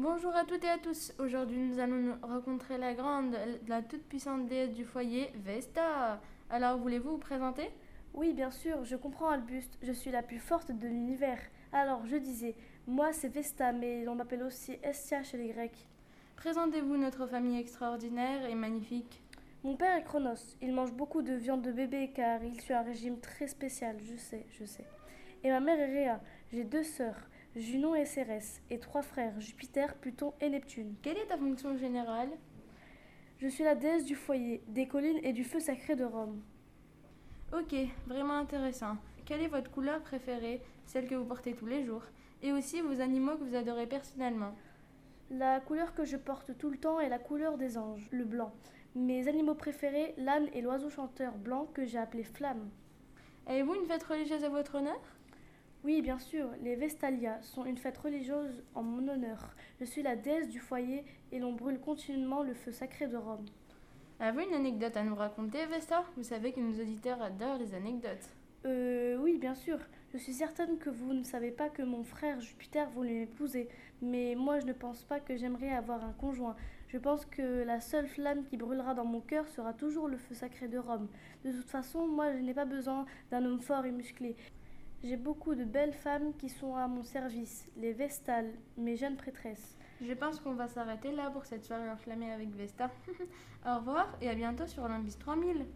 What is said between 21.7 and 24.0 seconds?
bébé car il suit un régime très spécial,